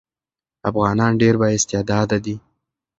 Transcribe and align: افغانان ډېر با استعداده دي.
افغانان 0.69 1.11
ډېر 1.21 1.35
با 1.41 1.47
استعداده 1.57 2.17
دي. 2.25 2.35